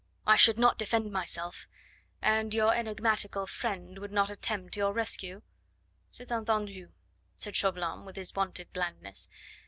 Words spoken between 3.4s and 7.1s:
friend would not attempt your rescue. C'est entendu,"